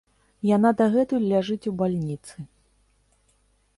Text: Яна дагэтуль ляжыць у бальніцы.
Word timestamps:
Яна 0.49 0.69
дагэтуль 0.79 1.27
ляжыць 1.33 1.69
у 1.73 1.75
бальніцы. 1.81 2.35